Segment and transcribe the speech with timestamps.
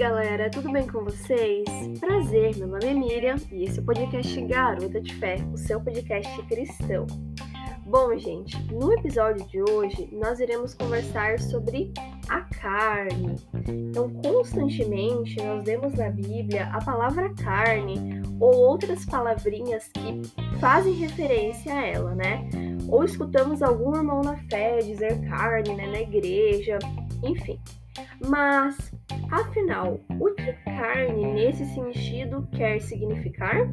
[0.00, 1.66] galera, tudo bem com vocês?
[2.00, 5.78] Prazer, meu nome é Miriam e esse é o podcast Garota de Fé, o seu
[5.78, 7.06] podcast cristão.
[7.84, 11.92] Bom, gente, no episódio de hoje nós iremos conversar sobre
[12.30, 13.36] a carne.
[13.68, 20.22] Então, constantemente nós vemos na Bíblia a palavra carne ou outras palavrinhas que
[20.58, 22.48] fazem referência a ela, né?
[22.88, 26.78] Ou escutamos algum irmão na fé dizer carne né, na igreja,
[27.22, 27.60] enfim.
[28.26, 28.92] Mas,
[29.30, 33.68] afinal, o que carne nesse sentido quer significar?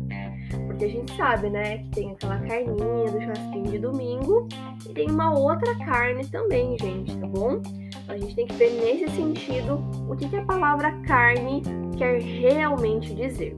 [0.68, 4.48] Porque a gente sabe, né, que tem aquela carninha do churrasquinho de domingo
[4.88, 7.62] e tem uma outra carne também, gente, tá bom?
[8.04, 11.62] Então, a gente tem que ver nesse sentido o que, que a palavra carne
[11.98, 13.58] quer realmente dizer,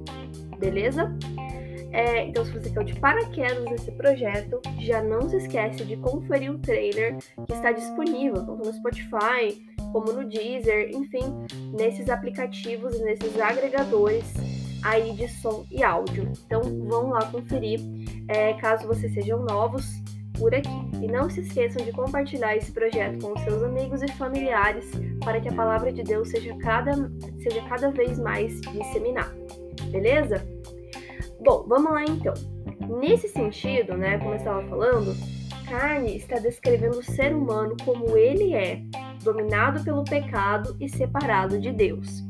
[0.57, 1.15] beleza?
[1.91, 6.51] É, então, se você quer de paraquedas nesse projeto, já não se esquece de conferir
[6.51, 11.45] o trailer que está disponível tanto no Spotify como no Deezer, enfim,
[11.77, 14.25] nesses aplicativos nesses agregadores
[14.83, 16.31] aí de som e áudio.
[16.45, 17.79] Então, vão lá conferir,
[18.27, 19.85] é, caso vocês sejam novos
[20.37, 20.69] por aqui.
[21.01, 24.89] E não se esqueçam de compartilhar esse projeto com os seus amigos e familiares
[25.23, 26.93] para que a palavra de Deus seja cada,
[27.41, 29.35] seja cada vez mais disseminada.
[29.91, 30.45] Beleza?
[31.41, 32.33] Bom, vamos lá então.
[32.99, 35.15] Nesse sentido, né, como eu estava falando,
[35.67, 38.81] carne está descrevendo o ser humano como ele é,
[39.23, 42.23] dominado pelo pecado e separado de Deus.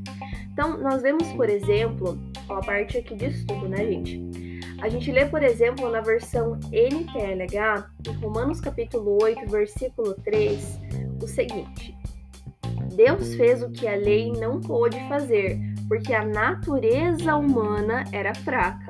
[0.52, 4.59] Então, nós vemos, por exemplo, ó, a parte aqui de estudo, né, gente?
[4.82, 10.80] A gente lê, por exemplo, na versão NTLH, em Romanos capítulo 8, versículo 3,
[11.22, 11.95] o seguinte:
[12.95, 18.90] Deus fez o que a lei não pôde fazer, porque a natureza humana era fraca.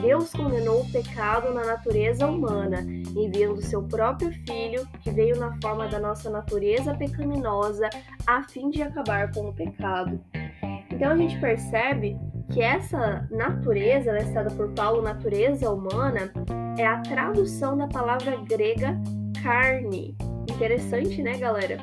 [0.00, 2.80] Deus condenou o pecado na natureza humana,
[3.16, 7.88] enviando seu próprio Filho, que veio na forma da nossa natureza pecaminosa,
[8.26, 10.20] a fim de acabar com o pecado.
[10.90, 12.16] Então a gente percebe
[12.52, 16.32] que essa natureza, listada por Paulo, natureza humana,
[16.78, 18.96] é a tradução da palavra grega
[19.42, 20.16] carne.
[20.50, 21.78] Interessante, né, galera?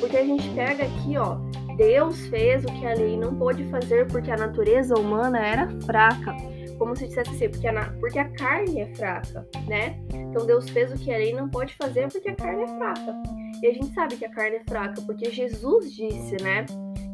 [0.00, 1.36] Porque a gente pega aqui, ó,
[1.76, 6.34] Deus fez o que a lei não pôde fazer porque a natureza humana era fraca.
[6.78, 9.98] Como se dissesse assim, porque a, porque a carne é fraca, né?
[10.12, 13.22] Então Deus fez o que a lei não pode fazer porque a carne é fraca.
[13.62, 16.66] E a gente sabe que a carne é fraca porque Jesus disse, né?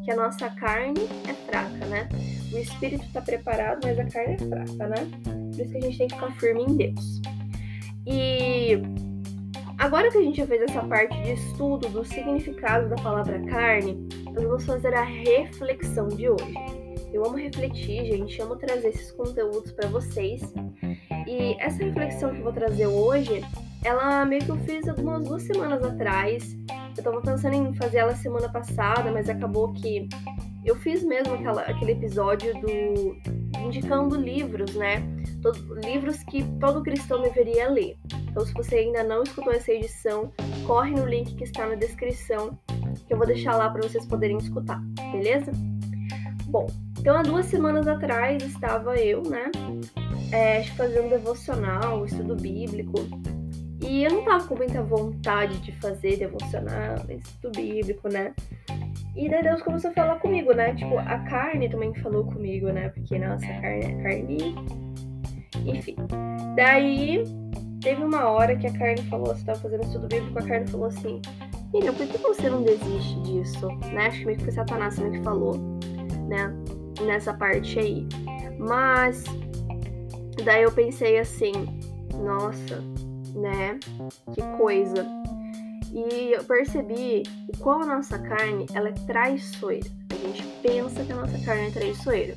[0.04, 2.09] Que a nossa carne é fraca, né?
[2.53, 5.10] O espírito está preparado, mas a carne é fraca, né?
[5.25, 7.21] Por isso que a gente tem que ficar firme em Deus.
[8.06, 8.82] E
[9.81, 14.06] Agora que a gente já fez essa parte de estudo do significado da palavra carne,
[14.27, 16.80] nós vamos fazer a reflexão de hoje.
[17.12, 20.43] Eu amo refletir, gente, amo trazer esses conteúdos para vocês.
[21.26, 23.44] E essa reflexão que eu vou trazer hoje,
[23.84, 26.56] ela meio que eu fiz algumas duas semanas atrás.
[26.97, 30.09] Eu tava pensando em fazer ela semana passada, mas acabou que
[30.65, 33.16] eu fiz mesmo aquela, aquele episódio do
[33.60, 35.03] indicando livros, né?
[35.42, 37.97] Todo, livros que todo cristão deveria ler.
[38.28, 40.32] Então, se você ainda não escutou essa edição,
[40.66, 42.59] corre no link que está na descrição,
[43.06, 44.81] que eu vou deixar lá para vocês poderem escutar,
[45.12, 45.50] beleza?
[46.47, 46.66] Bom,
[47.00, 49.50] então há duas semanas atrás estava eu, né,
[50.31, 52.99] é, fazendo devocional, estudo bíblico,
[53.83, 58.34] e eu não tava com muita vontade de fazer devocional, estudo bíblico, né?
[59.16, 60.75] E daí Deus começou a falar comigo, né?
[60.75, 62.91] Tipo, a carne também falou comigo, né?
[62.91, 64.55] Porque, nossa, a carne é carne.
[65.65, 65.97] Enfim.
[66.55, 67.25] Daí
[67.81, 70.87] teve uma hora que a carne falou, você tava fazendo estudo bíblico, a carne falou
[70.87, 71.21] assim,
[71.72, 73.66] Miriam, por que você não desiste disso?
[73.93, 74.09] Né?
[74.09, 75.56] Acho que meio que foi Satanás também que falou,
[76.28, 76.55] né?
[77.05, 78.06] Nessa parte aí.
[78.59, 79.25] Mas
[80.44, 81.53] daí eu pensei assim,
[82.15, 82.83] nossa,
[83.34, 83.78] né?
[84.34, 85.06] Que coisa.
[85.93, 89.89] E eu percebi o quão a nossa carne ela é traiçoeira.
[90.10, 92.37] A gente pensa que a nossa carne é traiçoeira.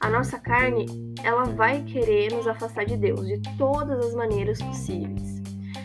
[0.00, 0.86] A nossa carne,
[1.22, 5.42] ela vai querer nos afastar de Deus de todas as maneiras possíveis.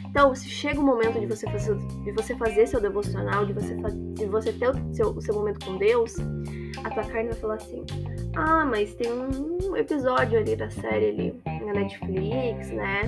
[0.10, 3.76] Então, se chega o momento de você fazer, de você fazer seu devocional, de você,
[3.76, 6.18] de você ter o seu, o seu momento com Deus,
[6.84, 7.86] a tua carne vai falar assim:
[8.36, 13.04] Ah, mas tem um episódio ali da série ali na Netflix, né?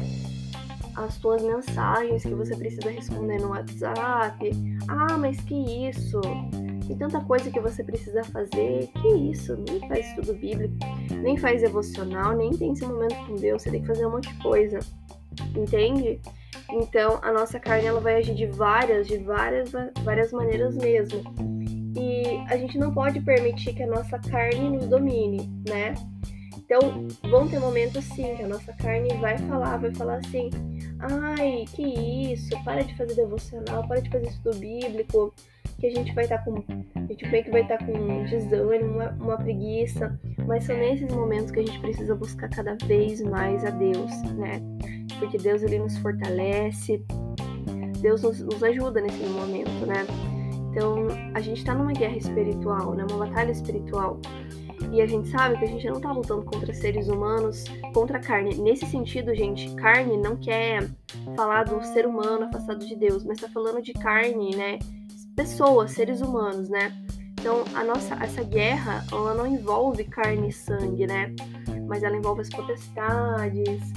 [0.95, 4.51] As tuas mensagens que você precisa responder no WhatsApp.
[4.87, 6.21] Ah, mas que isso?
[6.87, 8.89] Tem tanta coisa que você precisa fazer.
[9.01, 9.57] Que isso?
[9.67, 10.75] Nem faz estudo bíblico,
[11.21, 13.61] nem faz devocional, nem tem esse momento com Deus.
[13.61, 14.79] Você tem que fazer um monte de coisa.
[15.55, 16.19] Entende?
[16.69, 19.71] Então, a nossa carne ela vai agir de várias, de várias,
[20.03, 21.23] várias maneiras mesmo.
[22.49, 25.93] A gente não pode permitir que a nossa carne nos domine, né?
[26.57, 30.49] Então, vão ter momentos sim que a nossa carne vai falar, vai falar assim:
[30.99, 31.83] ai, que
[32.33, 35.33] isso, para de fazer devocional, para de fazer estudo bíblico,
[35.79, 36.63] que a gente vai estar tá com.
[36.95, 40.19] A gente vê que vai estar tá com desânimo, uma, uma preguiça.
[40.47, 44.61] Mas são nesses momentos que a gente precisa buscar cada vez mais a Deus, né?
[45.19, 47.03] Porque Deus ele nos fortalece,
[48.01, 50.05] Deus nos, nos ajuda nesse momento, né?
[50.73, 51.05] Então,
[51.35, 53.05] a gente está numa guerra espiritual, né?
[53.07, 54.19] Uma batalha espiritual.
[54.91, 58.19] E a gente sabe que a gente não tá lutando contra seres humanos, contra a
[58.21, 58.55] carne.
[58.55, 60.89] Nesse sentido, gente, carne não quer
[61.35, 64.79] falar do ser humano afastado de Deus, mas tá falando de carne, né?
[65.35, 66.91] Pessoas, seres humanos, né?
[67.39, 71.35] Então, a nossa essa guerra, ela não envolve carne e sangue, né?
[71.87, 73.93] Mas ela envolve as potestades,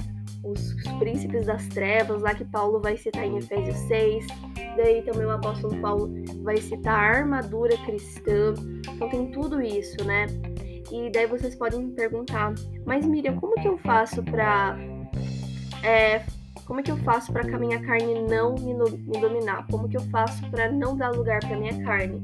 [0.51, 4.27] os, príncipes das trevas, lá que Paulo vai citar em Efésios 6.
[4.75, 6.11] Daí também o apóstolo Paulo
[6.43, 8.53] vai citar a armadura cristã.
[8.93, 10.27] Então tem tudo isso, né?
[10.91, 12.53] E daí vocês podem me perguntar,
[12.85, 14.77] mas Miriam, como que eu faço para
[15.83, 16.23] é,
[16.65, 19.65] como que eu faço para que a minha carne não me, me dominar?
[19.67, 22.21] Como que eu faço para não dar lugar para minha carne?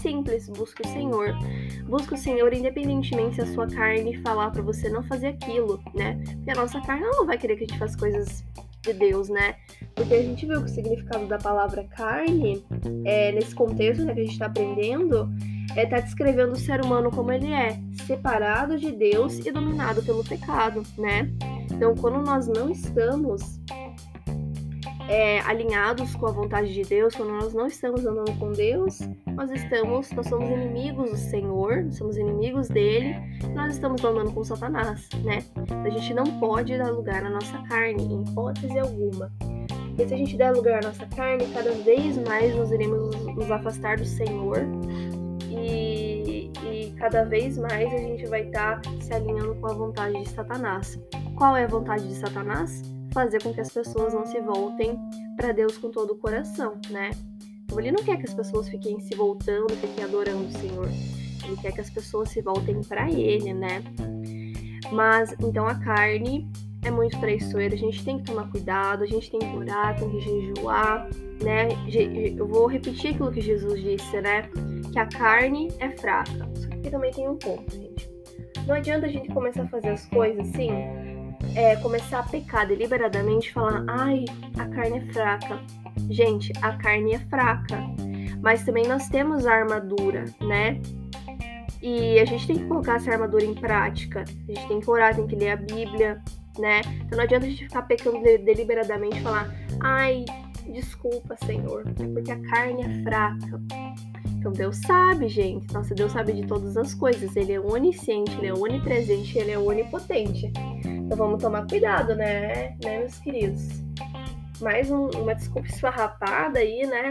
[0.00, 1.36] Simples, busque o Senhor.
[1.86, 6.20] Busque o Senhor independentemente se a sua carne falar para você não fazer aquilo, né?
[6.24, 8.44] Porque a nossa carne não vai querer que a gente faça coisas
[8.82, 9.56] de Deus, né?
[9.94, 12.64] Porque a gente viu que o significado da palavra carne,
[13.04, 15.28] é, nesse contexto né, que a gente está aprendendo,
[15.76, 20.24] é tá descrevendo o ser humano como ele é, separado de Deus e dominado pelo
[20.24, 21.30] pecado, né?
[21.70, 23.60] Então, quando nós não estamos
[25.10, 29.00] é, alinhados com a vontade de Deus, quando nós não estamos andando com Deus,
[29.34, 33.16] nós estamos, nós somos inimigos do Senhor, somos inimigos dele,
[33.52, 35.42] nós estamos andando com Satanás, né?
[35.84, 39.32] A gente não pode dar lugar à nossa carne, em hipótese alguma.
[39.88, 43.50] Porque se a gente der lugar à nossa carne, cada vez mais nós iremos nos
[43.50, 44.58] afastar do Senhor
[45.50, 50.22] e, e cada vez mais a gente vai estar tá se alinhando com a vontade
[50.22, 51.00] de Satanás.
[51.36, 52.99] Qual é a vontade de Satanás?
[53.12, 54.98] Fazer com que as pessoas não se voltem
[55.36, 57.10] para Deus com todo o coração, né?
[57.64, 60.88] Então ele não quer que as pessoas fiquem se voltando, fiquem adorando o Senhor.
[61.44, 63.82] Ele quer que as pessoas se voltem para Ele, né?
[64.92, 66.48] Mas então a carne
[66.82, 70.10] é muito traiçoeira, a gente tem que tomar cuidado, a gente tem que orar, tem
[70.10, 71.08] que jejuar,
[71.42, 71.68] né?
[72.36, 74.48] Eu vou repetir aquilo que Jesus disse, né?
[74.92, 76.50] Que a carne é fraca.
[76.54, 78.10] Só que também tem um ponto, gente.
[78.66, 80.70] Não adianta a gente começar a fazer as coisas assim,
[81.54, 84.24] é, começar a pecar deliberadamente falar, ai,
[84.58, 85.60] a carne é fraca.
[86.08, 87.78] Gente, a carne é fraca.
[88.42, 90.80] Mas também nós temos a armadura, né?
[91.82, 94.24] E a gente tem que colocar essa armadura em prática.
[94.48, 96.22] A gente tem que orar, tem que ler a Bíblia,
[96.58, 96.80] né?
[97.04, 100.24] Então não adianta a gente ficar pecando deliberadamente e falar, ai,
[100.70, 103.60] desculpa, Senhor, é porque a carne é fraca.
[104.38, 105.72] Então Deus sabe, gente.
[105.72, 107.36] Nossa, Deus sabe de todas as coisas.
[107.36, 110.50] Ele é onisciente, ele é onipresente, ele é onipotente.
[111.10, 113.82] Então vamos tomar cuidado, né, né meus queridos?
[114.60, 117.10] Mais um, uma desculpa esfarrapada aí, né?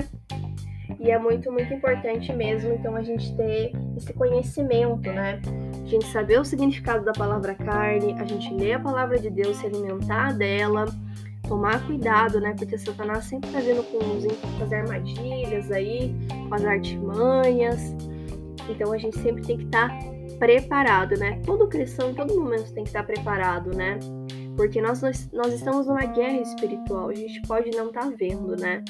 [1.02, 5.42] E é muito, muito importante mesmo, então, a gente ter esse conhecimento, né?
[5.84, 9.58] A gente saber o significado da palavra carne, a gente ler a palavra de Deus,
[9.58, 10.86] se alimentar dela,
[11.46, 12.56] tomar cuidado, né?
[12.58, 16.16] Porque Satanás sempre tá vindo com, com as armadilhas aí,
[16.48, 17.82] com as artimanhas.
[18.70, 20.00] Então a gente sempre tem que estar tá
[20.38, 21.42] preparado, né?
[21.46, 24.00] Todo cristão em todo momento tem que estar tá preparado, né?
[24.56, 28.56] Porque nós, nós, nós estamos numa guerra espiritual, a gente pode não estar tá vendo,
[28.56, 28.84] né?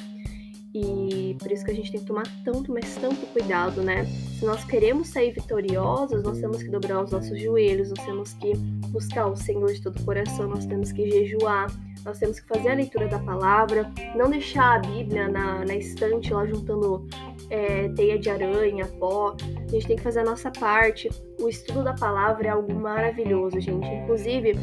[0.74, 4.06] E por isso que a gente tem que tomar tanto, mas tanto cuidado, né?
[4.38, 8.56] Se nós queremos sair vitoriosos, nós temos que dobrar os nossos joelhos, nós temos que
[8.90, 11.68] buscar o Senhor de todo o coração, nós temos que jejuar,
[12.06, 16.32] nós temos que fazer a leitura da palavra, não deixar a Bíblia na, na estante
[16.32, 17.08] lá juntando
[17.50, 19.36] é, teia de aranha, pó.
[19.42, 21.10] A gente tem que fazer a nossa parte.
[21.40, 23.88] O estudo da palavra é algo maravilhoso, gente.
[23.88, 24.54] Inclusive,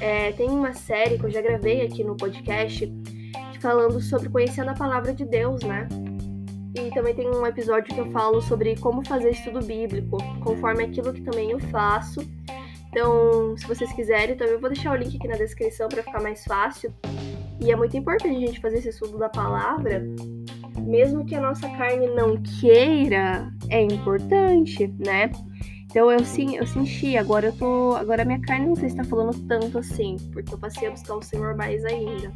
[0.00, 2.86] é, tem uma série que eu já gravei aqui no podcast
[3.60, 5.88] falando sobre conhecendo a palavra de Deus, né?
[6.74, 11.12] E também tem um episódio que eu falo sobre como fazer estudo bíblico, conforme aquilo
[11.12, 12.20] que também eu faço.
[12.90, 16.22] Então, se vocês quiserem, também eu vou deixar o link aqui na descrição para ficar
[16.22, 16.92] mais fácil.
[17.60, 20.04] E é muito importante a gente fazer esse estudo da palavra,
[20.80, 25.30] mesmo que a nossa carne não queira, é importante, né?
[25.86, 29.04] Então eu sim, eu senti, agora eu tô, agora minha carne não sei se tá
[29.04, 32.32] falando tanto assim, porque eu passei a buscar o Senhor mais ainda.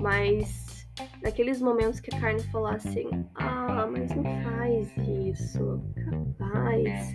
[0.00, 0.86] Mas
[1.22, 5.80] naqueles momentos que a carne falou assim: Ah, mas não faz isso,
[6.38, 7.14] capaz.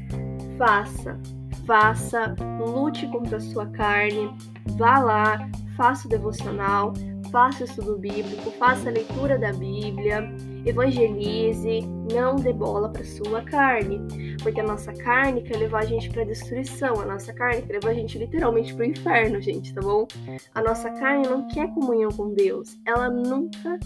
[0.58, 1.20] Faça,
[1.66, 4.36] faça, lute contra a sua carne,
[4.78, 6.94] vá lá, faça o devocional,
[7.32, 10.30] faça o estudo bíblico, faça a leitura da Bíblia,
[10.66, 11.82] evangelize,
[12.14, 14.00] não dê bola para sua carne,
[14.42, 17.90] porque a nossa carne quer levar a gente para destruição, a nossa carne quer levar
[17.90, 20.08] a gente literalmente para o inferno, gente, tá bom?
[20.54, 23.80] A nossa carne não quer comunhão com Deus, ela nunca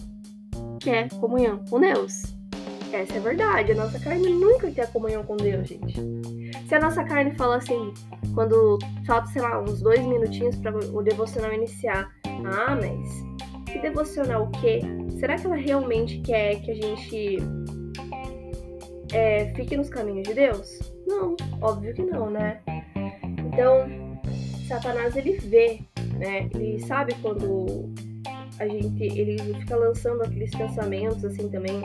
[0.79, 2.36] quer comunhão com Deus.
[2.91, 5.96] Essa é a verdade, a nossa carne nunca quer comunhão com Deus, gente.
[6.67, 7.94] Se a nossa carne fala assim,
[8.34, 14.44] quando falta, sei lá, uns dois minutinhos para o devocional iniciar, ah, mas que devocional
[14.44, 14.79] o quê?
[15.19, 17.38] Será que ela realmente quer que a gente
[19.13, 20.79] é, fique nos caminhos de Deus?
[21.07, 22.62] Não, óbvio que não, né?
[23.39, 23.88] Então,
[24.67, 25.79] Satanás ele vê,
[26.17, 26.50] né?
[26.53, 27.93] Ele sabe quando
[28.60, 31.81] a gente ele fica lançando aqueles pensamentos assim também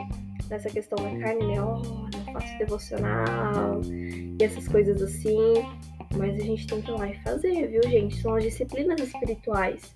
[0.49, 1.61] nessa questão da carne, né?
[1.61, 5.65] Oh, não faço devocional e essas coisas assim.
[6.17, 8.21] Mas a gente tem que ir lá e fazer, viu, gente?
[8.21, 9.93] São as disciplinas espirituais.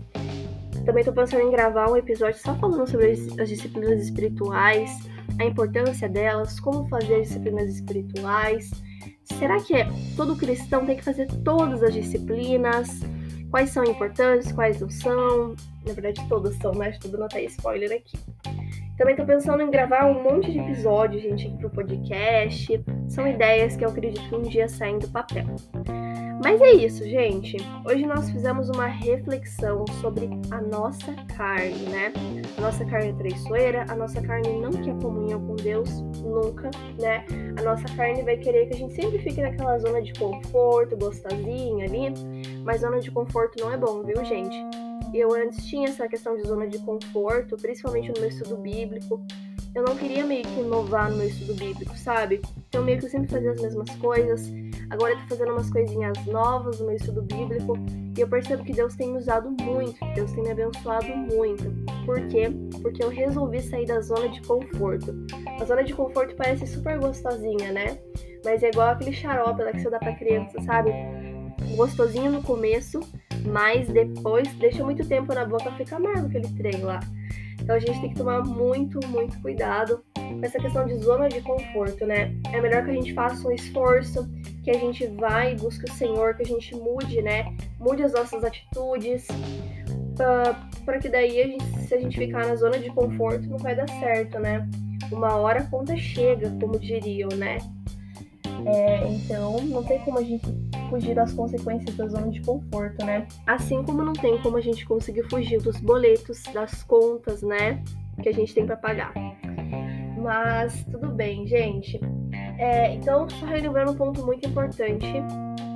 [0.86, 4.92] Também tô pensando em gravar um episódio só falando sobre as disciplinas espirituais,
[5.40, 8.70] a importância delas, como fazer as disciplinas espirituais.
[9.24, 13.02] Será que é, todo cristão tem que fazer todas as disciplinas?
[13.50, 15.56] Quais são importantes, quais não são?
[15.86, 16.92] Na verdade, todas são, né?
[17.02, 18.18] Tudo não tem spoiler aqui.
[18.98, 22.86] Também tô pensando em gravar um monte de episódios, gente, aqui pro podcast.
[23.08, 25.46] São ideias que eu acredito que um dia saem do papel.
[26.44, 27.58] Mas é isso, gente.
[27.86, 32.12] Hoje nós fizemos uma reflexão sobre a nossa carne, né?
[32.58, 35.90] A nossa carne traiçoeira, a nossa carne não quer comunhão com Deus
[36.22, 36.70] nunca,
[37.00, 37.26] né?
[37.58, 41.86] A nossa carne vai querer que a gente sempre fique naquela zona de conforto, gostosinha
[41.86, 42.14] ali,
[42.64, 44.56] mas zona de conforto não é bom, viu, gente?
[45.14, 49.26] Eu antes tinha essa questão de zona de conforto, principalmente no meu estudo bíblico
[49.76, 52.42] eu não queria meio que inovar no meu estudo bíblico, sabe?
[52.76, 54.52] Então meio que eu sempre fazia as mesmas coisas.
[54.90, 57.74] Agora eu tô fazendo umas coisinhas novas no meu estudo bíblico
[58.18, 61.74] e eu percebo que Deus tem me usado muito, Deus tem me abençoado muito.
[62.06, 62.50] Por quê?
[62.82, 65.16] Porque eu resolvi sair da zona de conforto.
[65.58, 67.98] A zona de conforto parece super gostosinha, né?
[68.44, 70.92] Mas é igual aquele xarope lá que você dá pra criança, sabe?
[71.78, 73.00] Gostosinho no começo,
[73.46, 77.00] mas depois deixa muito tempo na boca, fica amargo aquele trem lá.
[77.66, 81.42] Então a gente tem que tomar muito, muito cuidado com essa questão de zona de
[81.42, 82.32] conforto, né?
[82.54, 84.30] É melhor que a gente faça um esforço,
[84.64, 87.58] que a gente vá e busque o Senhor, que a gente mude, né?
[87.80, 89.28] Mude as nossas atitudes,
[90.86, 93.76] para que daí, a gente, se a gente ficar na zona de conforto, não vai
[93.76, 94.70] dar certo, né?
[95.12, 97.58] Uma hora a conta chega, como diriam, né?
[98.68, 100.46] É, então, não tem como a gente
[100.90, 103.28] fugir das consequências da zona de conforto, né?
[103.46, 107.84] Assim como não tem como a gente conseguir fugir dos boletos, das contas, né?
[108.22, 109.14] Que a gente tem para pagar.
[110.18, 112.00] Mas tudo bem, gente.
[112.58, 115.06] É, então, só relembrando um ponto muito importante.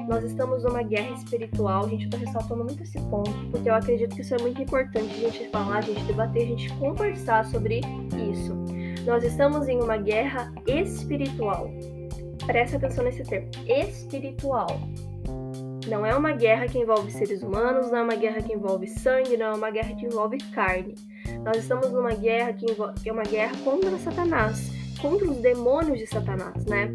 [0.07, 4.15] Nós estamos numa guerra espiritual, a gente está ressaltando muito esse ponto, porque eu acredito
[4.15, 7.81] que isso é muito importante a gente falar, a gente debater, a gente conversar sobre
[8.31, 8.55] isso.
[9.05, 11.69] Nós estamos em uma guerra espiritual.
[12.49, 14.81] Presta atenção nesse termo, espiritual.
[15.87, 19.37] Não é uma guerra que envolve seres humanos, não é uma guerra que envolve sangue,
[19.37, 20.95] não é uma guerra que envolve carne.
[21.45, 22.65] Nós estamos numa guerra que,
[23.03, 26.91] que é uma guerra contra Satanás, contra os demônios de Satanás, né?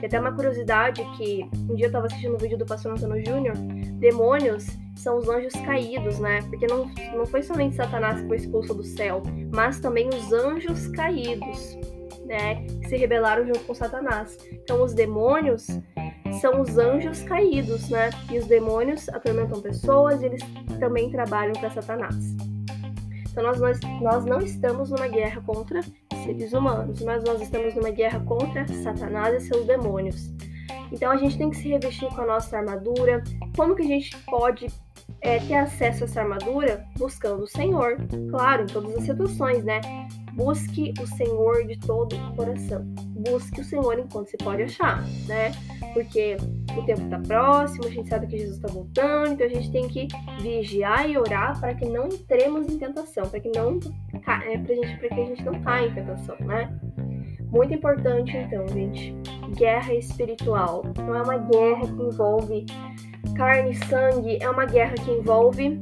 [0.00, 3.24] Tem até uma curiosidade que um dia eu estava assistindo um vídeo do pastor Antônio
[3.24, 3.54] Júnior,
[4.00, 6.42] demônios são os anjos caídos, né?
[6.50, 9.22] Porque não, não foi somente Satanás que foi expulso do céu,
[9.54, 11.78] mas também os anjos caídos,
[12.24, 12.56] né?
[12.64, 14.36] Que se rebelaram junto com Satanás.
[14.50, 15.66] Então os demônios
[16.40, 18.10] são os anjos caídos, né?
[18.30, 20.42] E os demônios atormentam pessoas e eles
[20.78, 22.16] também trabalham para Satanás.
[23.30, 25.80] Então nós, nós, nós não estamos numa guerra contra
[26.24, 30.30] seres humanos, mas nós estamos numa guerra contra Satanás e seus demônios.
[30.90, 33.22] Então a gente tem que se revestir com a nossa armadura.
[33.56, 34.66] Como que a gente pode
[35.20, 36.84] é, ter acesso a essa armadura?
[36.98, 37.96] Buscando o Senhor,
[38.30, 39.80] claro, em todas as situações, né?
[40.36, 42.84] Busque o Senhor de todo o coração.
[43.28, 45.50] Busque o Senhor enquanto se pode achar, né?
[45.94, 46.36] Porque
[46.76, 49.88] o tempo está próximo, a gente sabe que Jesus está voltando, então a gente tem
[49.88, 50.06] que
[50.42, 53.80] vigiar e orar para que não entremos em tentação, para que não
[54.44, 56.78] é, pra gente, para que a gente não caia em tentação, né?
[57.50, 59.16] Muito importante, então, gente.
[59.56, 60.82] Guerra espiritual.
[60.98, 62.66] Não é uma guerra que envolve
[63.36, 65.78] carne e sangue, é uma guerra que envolve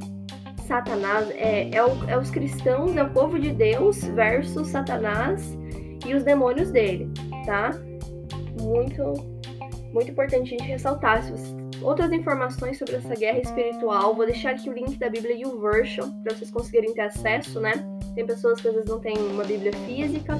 [0.67, 5.57] Satanás, é, é, o, é os cristãos, é o povo de Deus versus Satanás
[6.05, 7.09] e os demônios dele,
[7.45, 7.71] tá?
[8.59, 9.13] Muito,
[9.93, 11.23] muito importante a gente ressaltar.
[11.81, 15.59] Outras informações sobre essa guerra espiritual, vou deixar aqui o link da Bíblia e o
[15.59, 17.73] Version para vocês conseguirem ter acesso, né?
[18.15, 20.39] Tem pessoas que às vezes não têm uma Bíblia física,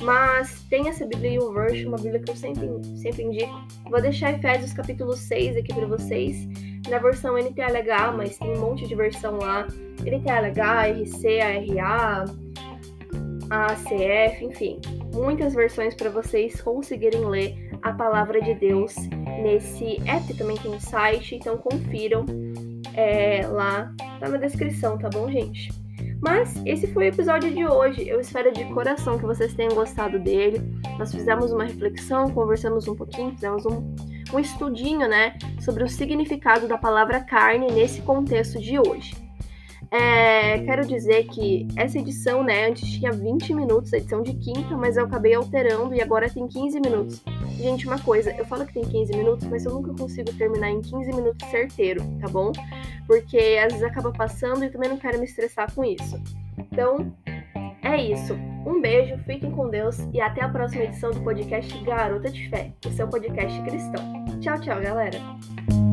[0.00, 3.52] mas tem essa Bíblia e o Version, uma Bíblia que eu sempre, sempre indico.
[3.90, 6.48] Vou deixar Efésios capítulo 6 aqui para vocês
[6.88, 9.66] na versão NTLH, mas tem um monte de versão lá.
[10.00, 12.24] NTLH, RC, ARA,
[13.50, 14.80] ACF, enfim,
[15.12, 18.94] muitas versões para vocês conseguirem ler a palavra de Deus
[19.42, 20.34] nesse app.
[20.34, 22.24] Também tem um site, então confiram
[22.94, 25.70] é, lá, tá na descrição, tá bom, gente?
[26.20, 28.08] Mas esse foi o episódio de hoje.
[28.08, 30.60] Eu espero de coração que vocês tenham gostado dele.
[30.98, 33.94] Nós fizemos uma reflexão, conversamos um pouquinho, fizemos um,
[34.32, 39.14] um estudinho, né, sobre o significado da palavra carne nesse contexto de hoje.
[39.90, 44.96] É, quero dizer que essa edição, né, antes tinha 20 minutos, edição de quinta, mas
[44.96, 47.22] eu acabei alterando e agora tem 15 minutos.
[47.56, 50.82] Gente, uma coisa, eu falo que tem 15 minutos, mas eu nunca consigo terminar em
[50.82, 52.52] 15 minutos certeiro, tá bom?
[53.06, 56.20] Porque às vezes acaba passando e também não quero me estressar com isso.
[56.58, 57.12] Então,
[57.82, 58.34] é isso.
[58.66, 62.72] Um beijo, fiquem com Deus e até a próxima edição do podcast Garota de Fé,
[62.84, 64.15] o seu podcast cristão.
[64.40, 65.85] Tchau, tchau, galera!